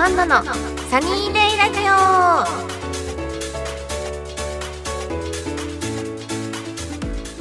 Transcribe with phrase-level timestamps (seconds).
[0.00, 1.92] アンナのサニーデイラジオ。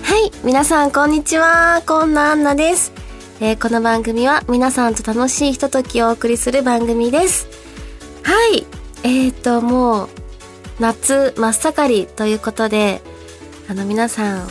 [0.02, 1.84] はい皆さんこんにちは。
[1.86, 2.92] こんなアンナです、
[3.42, 7.48] えーこの番組は皆さんと楽しいひとときをお送りする番組です。
[8.24, 8.66] はい
[9.04, 10.10] えーともう
[10.80, 13.04] 夏真っ盛りということで
[13.70, 14.48] あの皆さん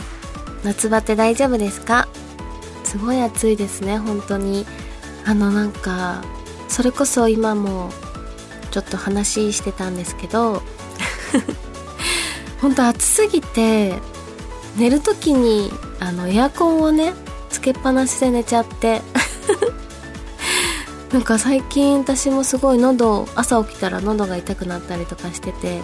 [0.63, 2.07] 夏バテ大丈夫ですか？
[2.85, 4.65] すごい暑いですね本当に。
[5.25, 6.23] あのなんか
[6.77, 7.89] それこそ今も
[8.69, 10.61] ちょっと話してたんですけど
[12.61, 13.95] 本当暑すぎて
[14.75, 17.15] 寝る時にあのエアコンをね
[17.49, 19.01] つけっぱなしで寝ちゃって
[21.11, 25.81] なんか最近私もすごい喉朝起きたら喉が痛くなったりとかしてて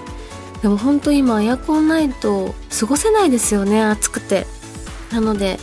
[0.61, 4.45] でも本当今エアコンないと過ごせないですよね暑くて。
[5.11, 5.59] なので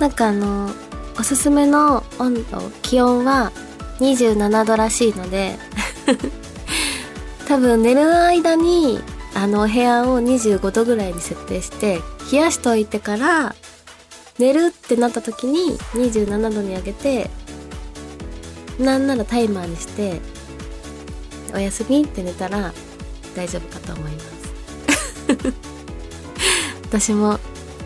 [0.00, 0.72] なんかあの
[1.16, 3.52] おすすめの温度気温は
[4.00, 5.56] 27度らしいので
[7.46, 9.00] 多分寝る間に
[9.34, 12.00] あのお部屋を25度ぐらいに設定して
[12.32, 13.54] 冷やしといてから
[14.38, 17.30] 寝るってなった時に27度に上げて
[18.78, 20.20] なんならタイマーにして
[21.54, 22.72] おやすみって寝たら
[23.34, 24.28] 大丈夫かと思います。
[26.82, 27.38] 私も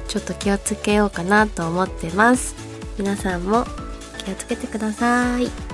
[0.09, 2.55] ちょっと気をつけようかなと思ってます。
[2.99, 3.65] 皆さんも
[4.25, 5.72] 気をつけてください。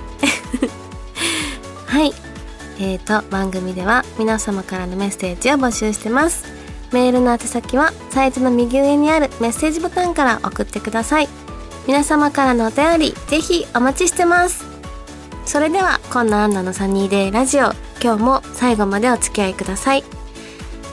[1.87, 2.15] はい。
[2.81, 6.45] えーと番組では皆様からのメッセージを募集してます。
[6.93, 11.29] メールの宛先はサイトの右上にあるメッセージボタンから送ってください。
[11.87, 14.65] 皆様からのお便りぜひお待ちしてます。
[15.45, 17.73] それではこんなアンナのサニーデイラジオ。
[18.03, 20.05] 今日も最後までお付き合いください。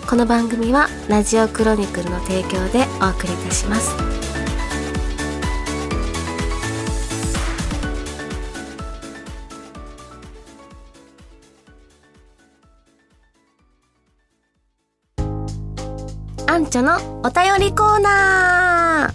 [0.09, 4.14] この番組はラジオクロニクルの提供でお送りいたします。
[16.75, 19.13] アンチョのお便りコーナ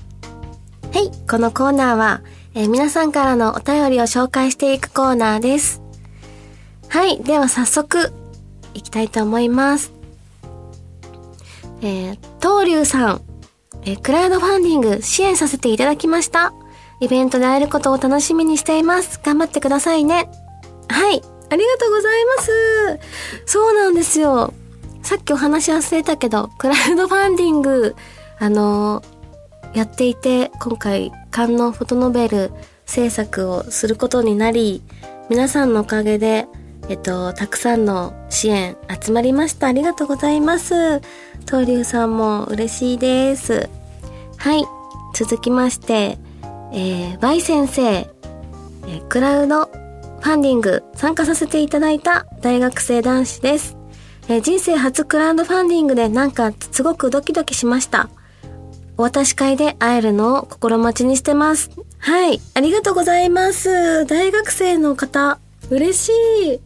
[0.93, 2.23] ーはい、このコーナーは、
[2.55, 5.83] えー皆さんからのお便りを紹介していくコーナーです。
[6.89, 8.15] はい、では早速、
[8.73, 9.93] いきたいと思います。
[11.83, 13.23] えー、東龍さん、
[13.83, 16.55] えークラウドファンディング支援させていただきました。
[17.01, 19.21] イベントで会えることを楽しみにしています。
[19.23, 20.31] 頑張ってくださいね。
[20.89, 23.01] はい、ありがとうございます。
[23.45, 24.55] そうなんですよ。
[25.03, 27.97] さっきお話し忘れたけど、クラウドファンディング、
[28.39, 29.21] あのー
[29.75, 32.51] やっていて、今回、観音フォトノベル
[32.87, 34.83] 制作をすることになり、
[35.29, 36.47] 皆さんのおかげで、
[36.89, 39.69] えっと、たくさんの支援集まりました。
[39.69, 41.01] ありがとうございます。
[41.47, 43.69] 東龍さんも嬉しいです。
[44.39, 44.65] はい。
[45.15, 46.19] 続きまして、
[46.73, 53.80] えー、Y 先生、えークラウドファンディング参加させていただいた大学生男子です。
[54.29, 58.09] え人生初クラウドファンディングでなんかすごくドキドキしました。
[58.97, 61.71] お渡し会で会えるのを心待ちにしてます。
[61.99, 62.41] はい。
[62.55, 64.05] ありがとうございます。
[64.07, 65.39] 大学生の方、
[65.71, 66.13] 嬉し
[66.47, 66.61] い。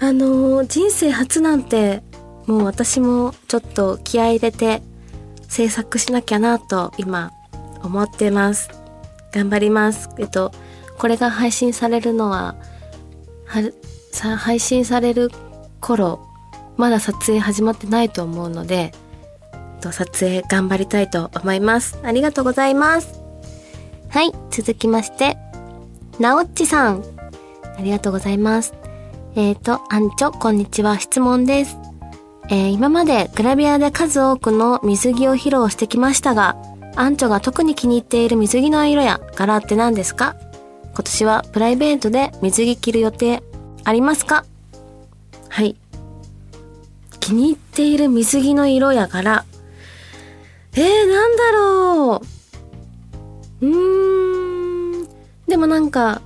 [0.00, 2.02] あのー、人生初なんて、
[2.46, 4.82] もう私もちょっと気合入れて
[5.46, 7.32] 制作しなきゃなと今
[7.82, 8.70] 思ってます。
[9.32, 10.08] 頑張ります。
[10.18, 10.52] えっと、
[10.98, 12.56] これが配信されるのは、
[13.46, 13.62] は、
[14.10, 15.30] さ、配信される
[15.80, 16.29] 頃、
[16.80, 18.92] まだ撮影始まってないと思うので、
[19.80, 21.98] 撮影頑張りたいと思います。
[22.02, 23.20] ありがとうございます。
[24.08, 25.36] はい、続きまして、
[26.18, 27.04] なおっちさん。
[27.78, 28.74] ありがとうございます。
[29.36, 30.98] えーと、アンチョ、こんにちは。
[30.98, 31.78] 質問です。
[32.48, 36.56] えー今までグラビアで数多くの水着を披露してきましたが、
[36.96, 40.34] アンチョが特に気に入っている水着の色や柄って何ですか？
[40.92, 43.42] 今年はプライベートで水着着る予定
[43.84, 44.44] ありますか？
[47.30, 49.44] 気に入っている水着の色や柄。
[50.74, 52.22] えー、なんだろ
[53.60, 53.66] う。
[53.66, 55.08] うーん。
[55.46, 56.22] でもなんか、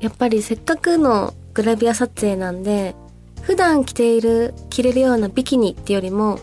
[0.00, 2.96] やっぱりせっかくのグラビア撮影なんで、
[3.42, 6.40] 普段着ている、着れるようなビキニってよりも、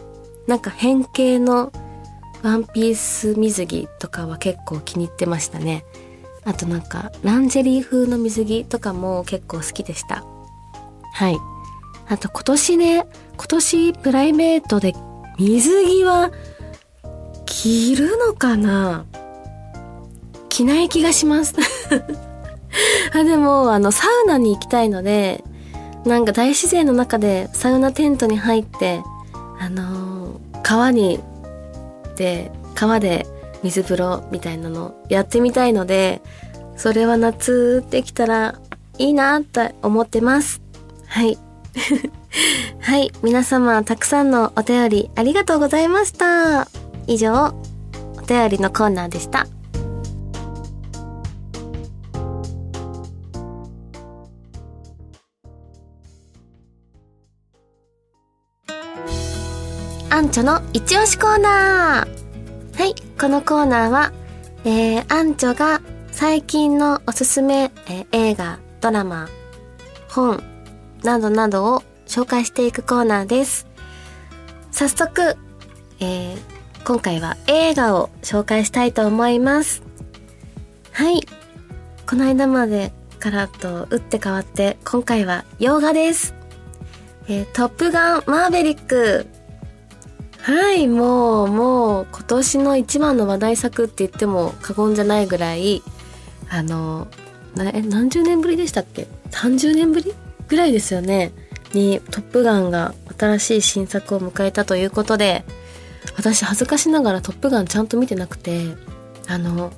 [0.48, 1.74] なんか変形の
[2.44, 5.84] ワンピース水着とかは結構気に入ってましたね。
[6.46, 10.24] あとなんか、ランジェリー風の水着とかも結構好きでした。
[11.14, 11.38] はい。
[12.08, 13.06] あと今年ね、
[13.42, 14.94] 今年プライベートで
[15.40, 16.32] 水着は
[17.48, 19.08] 着るのかな？
[20.48, 21.56] 着ない気がします。
[23.14, 25.44] あ、でも、あの、サウナに行きたいので、
[26.06, 29.02] なんか大自然の中でサウナテントに入って、
[29.60, 31.20] あのー川に、
[32.18, 33.26] で、川で
[33.64, 36.22] 水風呂みたいなのやってみたいので、
[36.78, 38.60] それは夏できたら
[39.00, 40.62] いいなって思ってます。
[41.08, 41.40] はい。
[42.80, 43.12] はい。
[43.22, 46.68] 皆様、たくさんのお便りありがとうございました。
[47.08, 47.54] 以上、
[48.18, 49.48] お便りのコーナーでした。
[60.10, 64.12] アンチョの一押しコーナーはい、このコーナーは、
[64.66, 65.82] えー、アンチョが
[66.12, 69.30] 最近のおすすめ、えー、映画、ドラマ、
[70.10, 70.44] 本、
[71.04, 73.68] などなどを紹介していくコーナーです。
[74.70, 75.38] 早速、
[76.02, 76.38] えー、
[76.84, 79.82] 今回は映画を紹介したいと思います。
[80.92, 81.22] はい。
[82.06, 86.36] この間までからと打って変わって、今回は洋画です。
[87.30, 89.26] えー、トップガンマーベリック。
[90.40, 95.82] はい、もう、もう、今年の一番の話題作って言っても過言じゃないぐらい、
[96.50, 97.08] あの、
[97.56, 100.14] なえ、何十年ぶりでしたっけ ?30 年ぶり
[100.50, 101.32] ぐらいですよね。
[101.74, 105.44] に、トップガンが新しい新作を迎えたということで、
[106.18, 108.76] 私恥ずかしながらトップガンちゃんと見てなくて、
[109.28, 109.72] あの、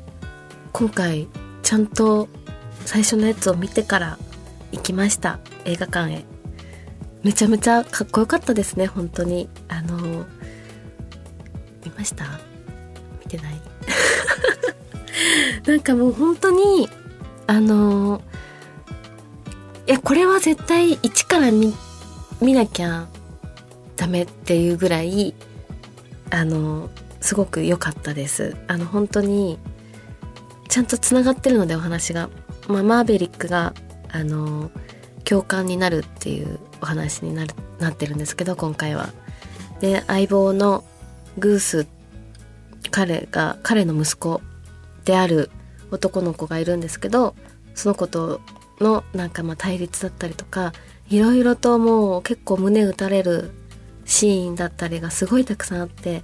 [0.71, 1.27] 今回、
[1.61, 2.27] ちゃんと
[2.85, 4.17] 最初のやつを見てから
[4.71, 5.39] 行きました。
[5.65, 6.25] 映画館へ。
[7.23, 9.47] めちゃめちゃかっこよかったですね、本当に。
[9.69, 10.25] あの、
[11.85, 12.25] 見ました？
[13.23, 13.61] 見てない？
[15.67, 16.89] なんかもう本当に、
[17.47, 18.21] あの、
[19.87, 21.73] や、これは絶対一から見、
[22.41, 23.07] 見なきゃ
[23.97, 25.33] ダメっていうぐらい、
[26.29, 26.89] あの、
[27.19, 28.55] すごく良かったです。
[28.67, 29.59] あの、本当に、
[30.69, 32.29] ちゃんと繋がってるのでお話が。
[32.67, 33.73] まあ、マーベリックが、
[34.09, 34.71] あの、
[35.25, 39.09] 共感になるっていうお話になる、なってるんですけど、今回は。
[39.79, 40.83] で、相棒の
[41.37, 41.87] グース、
[42.89, 44.41] 彼が、彼の息子
[45.05, 45.49] である
[45.91, 47.35] 男の子がいるんですけど、
[47.75, 48.39] その子と
[48.79, 50.73] のなんかまあ対立だったりとか
[51.09, 53.51] いろいろともう結構胸打たれる
[54.05, 56.23] シーンだったりがすごいたくさんあって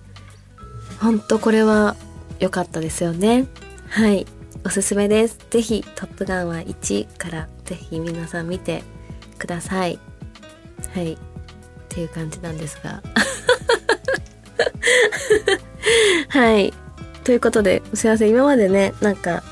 [1.00, 1.96] ほんとこれは
[2.40, 3.48] 良かったですよね。
[3.90, 4.26] はい。
[4.66, 5.38] おすすめです。
[5.50, 8.84] 是非トップガン」は1から是非皆さん見て
[9.38, 10.00] ください。
[10.94, 11.14] はい。
[11.14, 11.18] っ
[11.90, 13.02] ていう感じなんですが。
[16.30, 16.74] はい。
[17.24, 18.30] ということですいません。
[18.30, 19.44] 今までねなんか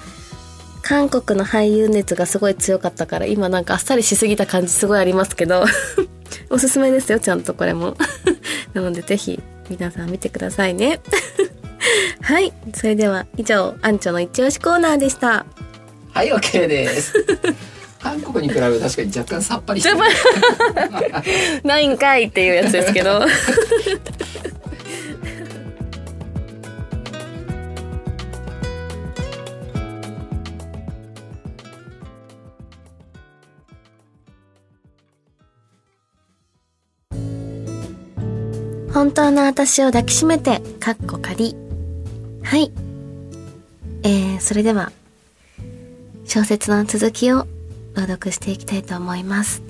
[0.87, 5.65] 韓国の俳優熱がすごい強かったから今なんかあっさりしすぎた感じすごいありますけど
[6.49, 7.97] おすすめですよちゃんとこれも。
[8.73, 9.37] なのでぜひ
[9.69, 11.01] 皆さん見てくださいね。
[12.21, 15.45] はいそれでは以上アンチョの一押しコーナーでした。
[16.13, 17.13] はい OK です。
[18.01, 19.97] 韓国に比べ確かに若干さっぱりしてる。
[21.63, 23.21] ないんかいっていうやつですけど
[38.97, 41.55] 本当の私を抱きしめて、かっこ仮。
[42.41, 42.71] はい。
[44.01, 44.91] えー、それでは、
[46.25, 47.45] 小説の続きを
[47.93, 49.61] 朗読していきたいと思います。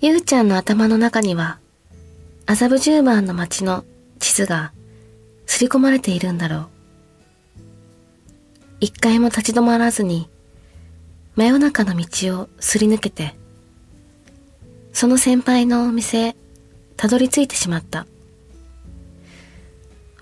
[0.00, 1.58] ゆうちゃんの頭の中には、
[2.46, 3.84] 麻布十番の街の
[4.18, 4.72] 地図が
[5.44, 6.68] 刷り込まれているんだろう。
[8.80, 10.30] 一回も立ち止まらずに、
[11.34, 13.34] 真夜中の道をすり抜けて、
[14.96, 16.36] その先輩のお店へ
[16.96, 18.06] たどり着いてしまった。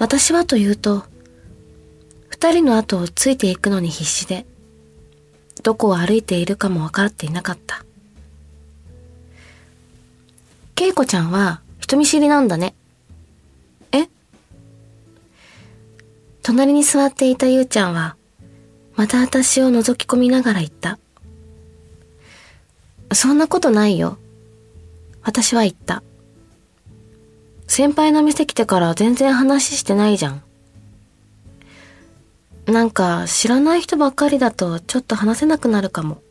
[0.01, 1.05] 私はというと、
[2.29, 4.47] 二人の後をついていくのに必死で、
[5.63, 7.85] どこを歩いているかも分かっていなかった。
[10.77, 12.75] 恵子ちゃんは人見知りなんだね。
[13.93, 14.09] え？
[16.43, 18.17] 隣に座っていたゆうちゃんは、
[18.97, 20.99] また私を覗き込みながら言った。
[23.13, 24.19] そんなことないよ。
[25.25, 26.03] 私は言った。
[27.67, 30.43] 先輩の店来てから全然話してないじゃん。
[32.67, 36.23] なんか知らない人ばっかりだとちょっと話せなくなるかも。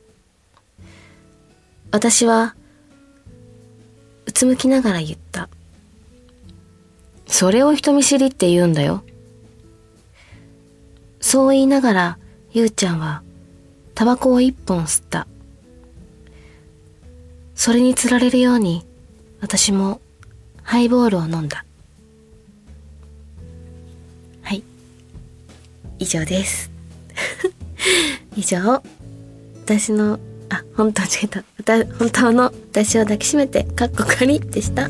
[1.92, 2.56] 私は、
[4.26, 5.50] うつむきながら言った。
[7.28, 9.04] それを人見知りって言うんだよ。
[11.20, 12.18] そう言いながら、
[12.52, 13.24] ゆうちゃんは、
[13.96, 15.28] タバコを一本吸った。
[17.56, 18.86] それにつられるように、
[19.42, 20.02] 私も
[20.64, 21.66] ハイボールを飲んだ。
[24.42, 24.64] はい。
[26.00, 26.72] 以上です。
[28.36, 28.82] 以上、
[29.66, 30.20] 私の、
[30.50, 31.44] あ、本当違った。
[31.98, 34.90] 本当の私を抱きしめて、かっこかりでした。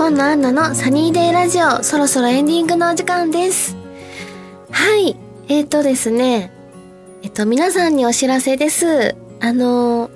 [0.00, 3.76] 今野アンナのサニーデイラジオ、そろそろエンディングのお時間です。
[4.70, 5.14] はい。
[5.46, 6.50] えっ、ー、とですね。
[7.22, 9.14] えっ、と、皆さんにお知らせです。
[9.40, 10.10] あのー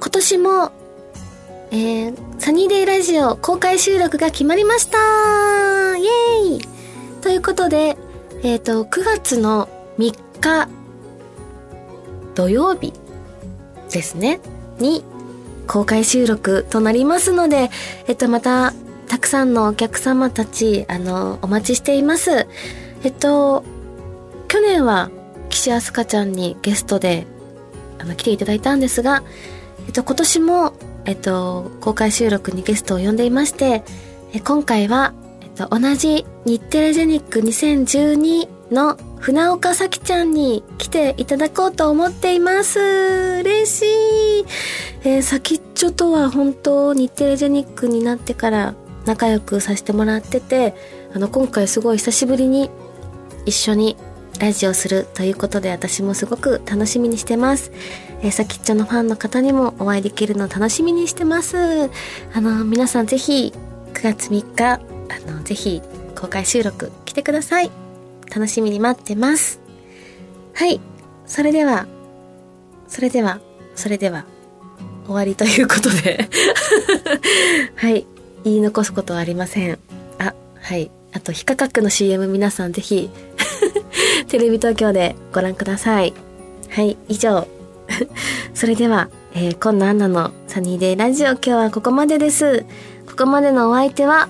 [0.00, 0.72] 今年も、
[1.70, 4.98] えー、サニーデイラジオ公開収録が決まりました
[5.96, 6.60] イエーイ
[7.22, 7.96] ということで、
[8.42, 9.68] えっ、と、9月の
[9.98, 10.68] 3日、
[12.34, 12.92] 土曜日
[13.92, 14.40] ですね、
[14.80, 15.04] に
[15.68, 17.70] 公開収録となりますので、
[18.08, 18.74] えっと、また、
[19.10, 22.46] たくさんのお客様たち、あの、お待ちしています。
[23.02, 23.64] えっと、
[24.46, 25.10] 去年は、
[25.48, 27.26] 岸あすかちゃんにゲストで、
[27.98, 29.24] あの、来ていただいたんですが、
[29.88, 30.74] えっと、今年も、
[31.06, 33.82] えっと、公開収録にゲストを呼んでいまして、
[34.32, 42.78] え今回は、えっと、同じ日テレジェニック2012の船岡咲ちゃんに来ていただこうと思っています。
[43.40, 44.44] 嬉しい。
[45.02, 50.74] えー、先っちょとは本当日テレジェニックになってから仲良くさせてもらってて、
[51.14, 52.70] あの、今回すごい久しぶりに
[53.46, 53.96] 一緒に
[54.38, 57.72] ラジオするということで私もすごく楽しみにしてます。
[58.22, 61.90] えー、先っちょのファンの方にもお会いできるの楽しみにしてます。
[62.32, 63.52] あの、皆さんぜひ
[63.94, 64.80] 9月3日、あ
[65.30, 65.82] の、ぜひ
[66.18, 67.70] 公開収録来てください。
[68.34, 69.60] 楽しみに待ってます。
[70.54, 70.80] はい。
[71.26, 71.86] それでは、
[72.88, 73.40] それでは、
[73.74, 74.24] それでは、
[75.06, 76.28] 終わりということで。
[77.76, 78.06] はい。
[78.44, 79.78] 言い残すことはありません。
[80.18, 80.90] あ、はい。
[81.12, 83.10] あと、非価格の CM 皆さんぜひ、
[84.28, 86.14] テレビ東京でご覧ください。
[86.68, 86.96] はい。
[87.08, 87.46] 以上。
[88.54, 92.64] それでは、えー、今野アンナのサニーデイラジオ今日はここまでです。
[93.08, 94.28] ここまでのお相手は、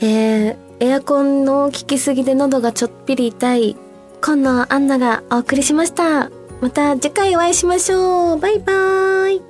[0.00, 3.76] えー、エアコンの効きすぎで喉がちょっぴり痛い、
[4.20, 6.30] 今野アンナがお送りしました。
[6.60, 8.38] また次回お会いしましょう。
[8.38, 9.49] バイバーイ。